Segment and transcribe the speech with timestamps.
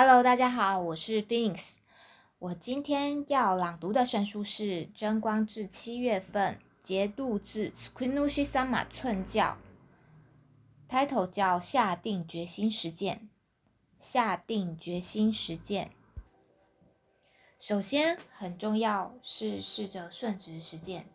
[0.00, 1.78] Hello，大家好，我是 Phoenix。
[2.38, 4.62] 我今天要朗读的神书是
[4.94, 9.58] 《贞光至七月份节度至 Squinushi Sama 寸教》
[10.88, 13.28] ，title 叫下定决心实践。
[13.98, 15.90] 下定决心实践。
[17.58, 21.06] 首先，很重要是试着顺直实践。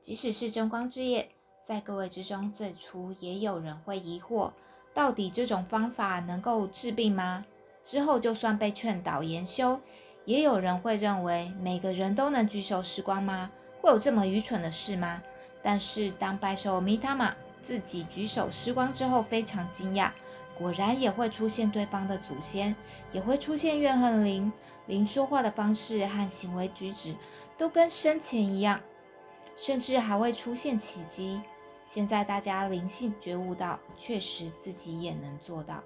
[0.00, 1.30] 即使是贞光之夜，
[1.62, 4.52] 在各位之中，最初也有人会疑惑，
[4.94, 7.44] 到底这种方法能够治病吗？
[7.84, 9.78] 之后就算被劝导研修，
[10.24, 13.50] 也有人会认为每个人都能举手施光吗？
[13.80, 15.22] 会有这么愚蠢的事吗？
[15.62, 20.10] 但是当白手弥他玛自己举手施光之后，非常惊讶。
[20.56, 22.74] 果然也会出现对方的祖先，
[23.12, 24.52] 也会出现怨恨灵。
[24.86, 27.14] 灵说话的方式和行为举止
[27.58, 28.80] 都跟生前一样，
[29.56, 31.40] 甚至还会出现奇迹。
[31.86, 35.82] 现在大家灵性觉悟到，确实自己也能做到。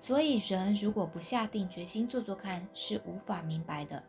[0.00, 4.02] 所以人如果不下定决心做做看，是无法明白的。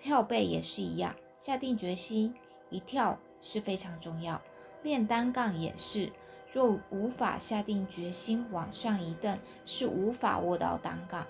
[0.00, 2.34] 跳背也是一样，下定决心
[2.70, 4.40] 一跳是非常重要。
[4.82, 6.10] 练单杠也是。
[6.50, 11.26] 若无法下定决心往上一蹬，是无法握到单杠。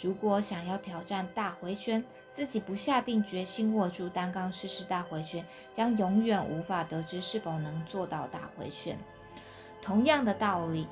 [0.00, 2.02] 如果想要挑战大回旋，
[2.32, 8.98] 自己不下定决心握住单杠试试大回旋，将永远无法得知是否能做到大回旋。
[9.82, 10.88] 同样的道理，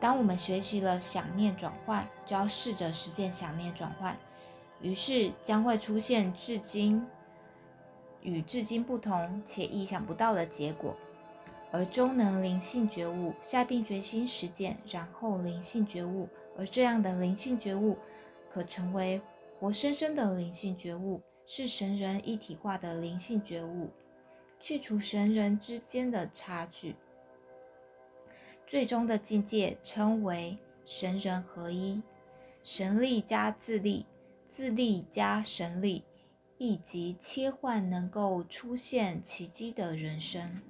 [0.00, 4.16] 当我们学习了想念转换，就要试着实践想念转换，
[4.80, 7.06] 于是将会出现至今
[8.22, 10.96] 与至今不同且意想不到的结果。
[11.72, 16.28] 而终能灵性觉悟，下定决心实践，然后灵性觉悟。
[16.58, 17.96] 而这样的灵性觉悟，
[18.50, 19.22] 可成为
[19.60, 23.90] 活生生的灵性觉悟，是神人一体化的灵性觉悟，
[24.58, 26.96] 去除神人之间的差距。
[28.70, 32.00] 最终的境界称为神人合一，
[32.62, 34.06] 神力加自力，
[34.46, 36.04] 自力加神力，
[36.56, 40.62] 以及切换能够出现奇迹的人生。